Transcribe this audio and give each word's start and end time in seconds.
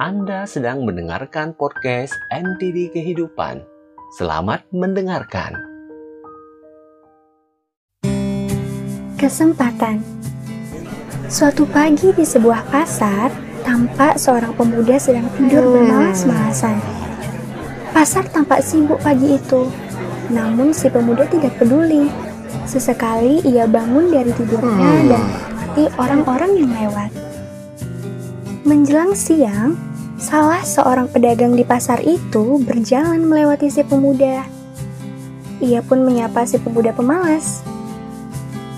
Anda 0.00 0.48
sedang 0.48 0.88
mendengarkan 0.88 1.52
podcast 1.52 2.16
MTD 2.32 2.96
Kehidupan. 2.96 3.60
Selamat 4.16 4.64
mendengarkan. 4.72 5.52
Kesempatan 9.20 10.00
Suatu 11.28 11.68
pagi 11.68 12.08
di 12.16 12.24
sebuah 12.24 12.72
pasar, 12.72 13.28
tampak 13.68 14.16
seorang 14.16 14.56
pemuda 14.56 14.96
sedang 14.96 15.28
tidur 15.36 15.60
bermalas-malasan. 15.60 16.80
Pasar 17.92 18.24
tampak 18.32 18.64
sibuk 18.64 19.00
pagi 19.04 19.36
itu, 19.36 19.68
namun 20.32 20.72
si 20.72 20.88
pemuda 20.88 21.28
tidak 21.28 21.52
peduli. 21.60 22.08
Sesekali 22.64 23.44
ia 23.44 23.68
bangun 23.68 24.08
dari 24.08 24.32
tidurnya 24.32 25.12
dan 25.12 25.20
mengikuti 25.20 25.84
orang-orang 25.96 26.50
yang 26.56 26.70
lewat. 26.72 27.21
Menjelang 28.62 29.18
siang, 29.18 29.74
salah 30.22 30.62
seorang 30.62 31.10
pedagang 31.10 31.58
di 31.58 31.66
pasar 31.66 31.98
itu 31.98 32.62
berjalan 32.62 33.26
melewati 33.26 33.66
si 33.66 33.82
pemuda. 33.82 34.46
Ia 35.58 35.82
pun 35.82 36.06
menyapa 36.06 36.46
si 36.46 36.62
pemuda 36.62 36.94
pemalas. 36.94 37.66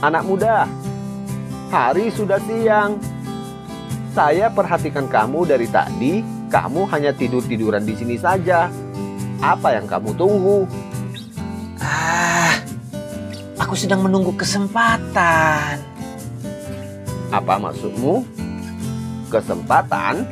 Anak 0.01 0.25
muda, 0.25 0.65
hari 1.69 2.09
sudah 2.09 2.41
siang. 2.49 2.97
Saya 4.17 4.49
perhatikan 4.49 5.05
kamu 5.05 5.53
dari 5.53 5.69
tadi, 5.69 6.25
kamu 6.49 6.89
hanya 6.89 7.13
tidur-tiduran 7.13 7.85
di 7.85 7.93
sini 7.93 8.17
saja. 8.17 8.73
Apa 9.45 9.77
yang 9.77 9.85
kamu 9.85 10.17
tunggu? 10.17 10.65
Ah, 11.85 12.57
aku 13.61 13.77
sedang 13.77 14.01
menunggu 14.01 14.33
kesempatan. 14.33 15.77
Apa 17.29 17.61
maksudmu? 17.61 18.34
Kesempatan? 19.35 20.31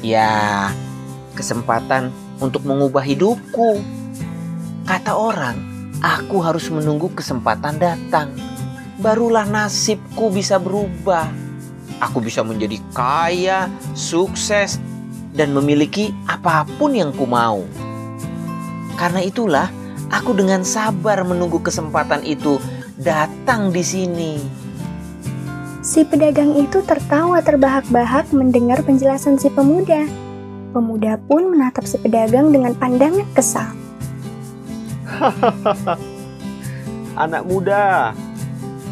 Ya, 0.00 0.72
kesempatan 1.36 2.08
untuk 2.40 2.64
mengubah 2.64 3.04
hidupku. 3.04 3.84
Kata 4.88 5.12
orang, 5.12 5.60
aku 6.00 6.40
harus 6.40 6.72
menunggu 6.72 7.12
kesempatan 7.12 7.76
datang. 7.76 8.32
Barulah 9.04 9.44
nasibku 9.44 10.32
bisa 10.32 10.56
berubah. 10.56 11.28
Aku 12.00 12.24
bisa 12.24 12.40
menjadi 12.40 12.80
kaya, 12.96 13.68
sukses, 13.92 14.80
dan 15.36 15.52
memiliki 15.52 16.16
apa 16.24 16.64
pun 16.80 16.96
yang 16.96 17.12
ku 17.12 17.28
mau. 17.28 17.68
Karena 18.96 19.20
itulah, 19.20 19.68
aku 20.08 20.32
dengan 20.32 20.64
sabar 20.64 21.20
menunggu 21.20 21.60
kesempatan 21.60 22.24
itu 22.24 22.56
datang 22.96 23.76
di 23.76 23.84
sini. 23.84 24.32
Si 25.88 26.04
pedagang 26.04 26.52
itu 26.60 26.84
tertawa 26.84 27.40
terbahak-bahak 27.40 28.28
mendengar 28.36 28.84
penjelasan 28.84 29.40
si 29.40 29.48
pemuda. 29.48 30.04
Pemuda 30.76 31.16
pun 31.16 31.48
menatap 31.48 31.88
si 31.88 31.96
pedagang 31.96 32.52
dengan 32.52 32.76
pandangan 32.76 33.24
kesal. 33.32 33.72
Anak 37.24 37.48
muda, 37.48 38.12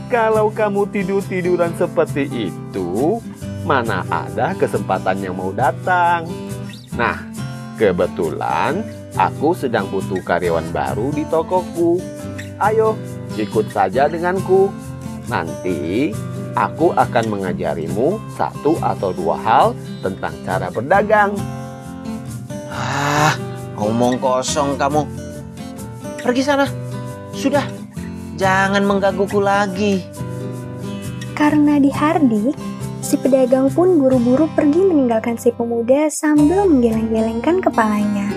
kalau 0.09 0.49
kamu 0.49 0.89
tidur-tiduran 0.89 1.77
seperti 1.77 2.49
itu, 2.49 3.21
mana 3.69 4.01
ada 4.09 4.57
kesempatan 4.57 5.21
yang 5.21 5.37
mau 5.37 5.53
datang? 5.53 6.25
Nah, 6.97 7.29
kebetulan 7.77 8.81
aku 9.21 9.53
sedang 9.53 9.85
butuh 9.93 10.25
karyawan 10.25 10.73
baru 10.73 11.13
di 11.13 11.29
tokoku. 11.29 12.01
Ayo, 12.57 12.97
ikut 13.37 13.69
saja 13.69 14.09
denganku. 14.09 14.73
Nanti 15.29 16.17
aku 16.57 16.97
akan 16.97 17.25
mengajarimu 17.29 18.17
satu 18.33 18.81
atau 18.81 19.13
dua 19.13 19.37
hal 19.37 19.67
tentang 20.01 20.33
cara 20.43 20.73
berdagang. 20.73 21.37
Ah, 22.73 23.37
ngomong 23.77 24.17
kosong 24.17 24.81
kamu. 24.81 25.05
Pergi 26.25 26.43
sana. 26.43 26.67
Sudah, 27.37 27.63
jangan 28.41 28.83
menggangguku 28.83 29.39
lagi. 29.39 30.01
Karena 31.37 31.77
dihardik, 31.77 32.57
si 33.05 33.21
pedagang 33.21 33.69
pun 33.69 34.01
buru-buru 34.01 34.49
pergi 34.57 34.81
meninggalkan 34.81 35.37
si 35.37 35.53
pemuda 35.53 36.09
sambil 36.09 36.65
menggeleng-gelengkan 36.65 37.61
kepalanya. 37.61 38.33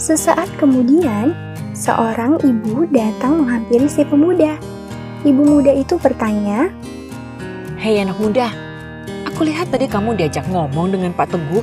Sesaat 0.00 0.48
kemudian, 0.56 1.36
seorang 1.76 2.40
ibu 2.40 2.88
datang 2.88 3.44
menghampiri 3.44 3.84
si 3.84 4.00
pemuda. 4.08 4.56
Ibu 5.20 5.42
muda 5.44 5.68
itu 5.76 6.00
bertanya, 6.00 6.72
Hei 7.76 8.00
anak 8.00 8.16
muda, 8.16 8.48
aku 9.28 9.44
lihat 9.44 9.68
tadi 9.68 9.84
kamu 9.84 10.16
diajak 10.16 10.48
ngomong 10.48 10.96
dengan 10.96 11.12
Pak 11.12 11.36
Teguh. 11.36 11.60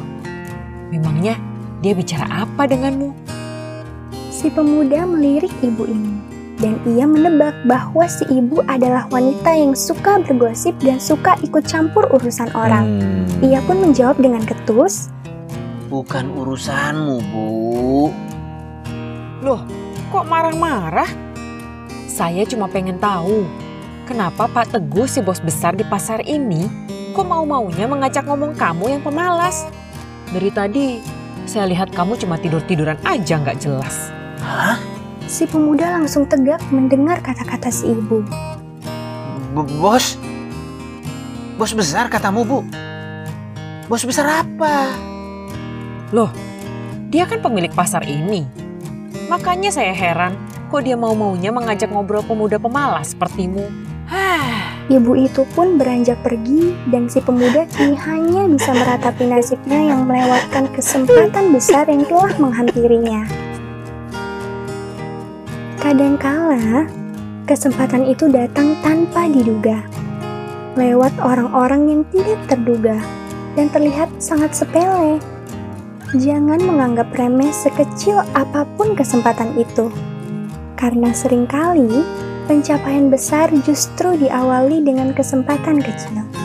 Memangnya 0.93 1.41
dia 1.81 1.97
bicara 1.97 2.29
apa 2.29 2.69
denganmu? 2.69 3.17
Si 4.29 4.53
pemuda 4.53 5.09
melirik 5.09 5.49
ibu 5.65 5.89
ini, 5.89 6.21
dan 6.61 6.77
ia 6.85 7.09
menebak 7.09 7.57
bahwa 7.65 8.05
si 8.05 8.29
ibu 8.29 8.61
adalah 8.69 9.09
wanita 9.09 9.49
yang 9.57 9.73
suka 9.73 10.21
bergosip 10.21 10.77
dan 10.77 11.01
suka 11.01 11.33
ikut 11.41 11.65
campur 11.65 12.05
urusan 12.13 12.53
orang. 12.53 12.85
Hmm, 13.01 13.41
Ia 13.41 13.57
pun 13.65 13.81
menjawab 13.81 14.21
dengan 14.21 14.45
ketus, 14.45 15.09
bukan 15.89 16.29
urusanmu, 16.29 17.25
Bu. 17.33 18.13
Loh, 19.41 19.65
kok 20.13 20.29
marah-marah? 20.29 21.09
Saya 22.07 22.47
cuma 22.47 22.71
pengen 22.71 22.97
tahu, 22.97 23.45
kenapa 24.07 24.47
Pak 24.47 24.73
Teguh 24.73 25.05
si 25.05 25.19
bos 25.21 25.43
besar 25.43 25.75
di 25.75 25.83
pasar 25.85 26.23
ini 26.23 26.65
kok 27.13 27.27
mau-maunya 27.27 27.85
mengajak 27.85 28.25
ngomong 28.25 28.55
kamu 28.55 28.97
yang 28.97 29.01
pemalas? 29.03 29.67
Dari 30.31 30.49
tadi, 30.49 30.87
saya 31.43 31.67
lihat 31.67 31.91
kamu 31.91 32.15
cuma 32.17 32.39
tidur-tiduran 32.39 32.97
aja 33.03 33.37
nggak 33.37 33.59
jelas. 33.59 34.09
Hah? 34.41 34.97
si 35.27 35.43
pemuda 35.43 35.91
langsung 35.91 36.23
tegak 36.23 36.63
mendengar 36.71 37.19
kata-kata 37.19 37.67
si 37.67 37.91
ibu. 37.91 38.23
B- 39.51 39.71
bos? 39.83 40.15
Bos 41.59 41.75
besar 41.75 42.07
katamu, 42.07 42.47
Bu? 42.47 42.59
Bos 43.91 44.07
besar 44.07 44.47
apa? 44.47 44.95
Loh, 46.15 46.31
dia 47.11 47.27
kan 47.27 47.43
pemilik 47.43 47.71
pasar 47.75 48.07
ini. 48.07 48.47
Makanya 49.27 49.67
saya 49.67 49.91
heran, 49.91 50.39
kok 50.67 50.83
dia 50.83 50.99
mau-maunya 50.99 51.49
mengajak 51.49 51.87
ngobrol 51.87 52.23
pemuda 52.23 52.59
pemalas 52.59 53.15
sepertimu. 53.15 53.67
Ibu 54.87 55.19
itu 55.19 55.43
pun 55.51 55.75
beranjak 55.75 56.19
pergi 56.23 56.75
dan 56.91 57.11
si 57.11 57.19
pemuda 57.19 57.67
kini 57.71 57.95
hanya 57.95 58.47
bisa 58.47 58.71
meratapi 58.71 59.27
nasibnya 59.27 59.95
yang 59.95 60.07
melewatkan 60.07 60.67
kesempatan 60.71 61.51
besar 61.51 61.87
yang 61.87 62.03
telah 62.07 62.31
menghampirinya. 62.39 63.27
Kadangkala, 65.79 66.87
kesempatan 67.47 68.07
itu 68.07 68.27
datang 68.27 68.75
tanpa 68.83 69.27
diduga, 69.27 69.83
lewat 70.75 71.15
orang-orang 71.19 71.87
yang 71.87 72.01
tidak 72.11 72.39
terduga 72.47 72.99
dan 73.55 73.71
terlihat 73.71 74.11
sangat 74.19 74.51
sepele. 74.51 75.19
Jangan 76.15 76.63
menganggap 76.63 77.11
remeh 77.11 77.51
sekecil 77.51 78.23
apa 78.31 78.63
pun 78.79 78.95
kesempatan 78.95 79.51
itu, 79.59 79.91
karena 80.77 81.09
sering 81.11 81.49
kali 81.49 82.05
pencapaian 82.45 83.09
besar 83.09 83.49
justru 83.65 84.15
diawali 84.15 84.85
dengan 84.85 85.11
kesempatan 85.11 85.81
kecil. 85.81 86.36